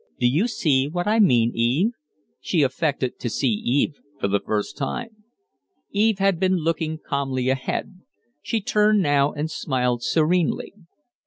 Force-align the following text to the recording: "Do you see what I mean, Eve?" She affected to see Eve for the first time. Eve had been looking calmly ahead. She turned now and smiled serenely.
"Do 0.19 0.25
you 0.25 0.47
see 0.47 0.87
what 0.87 1.05
I 1.07 1.19
mean, 1.19 1.51
Eve?" 1.53 1.91
She 2.39 2.63
affected 2.63 3.19
to 3.19 3.29
see 3.29 3.49
Eve 3.49 3.99
for 4.19 4.27
the 4.27 4.39
first 4.39 4.75
time. 4.75 5.09
Eve 5.91 6.17
had 6.17 6.39
been 6.39 6.55
looking 6.57 6.97
calmly 6.97 7.49
ahead. 7.49 8.01
She 8.41 8.61
turned 8.61 9.03
now 9.03 9.31
and 9.31 9.51
smiled 9.51 10.01
serenely. 10.01 10.73